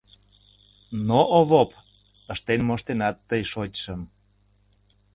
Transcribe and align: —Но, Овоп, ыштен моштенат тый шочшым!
—Но, 1.07 1.19
Овоп, 1.37 1.71
ыштен 2.33 2.61
моштенат 2.67 3.15
тый 3.29 3.41
шочшым! 3.51 4.01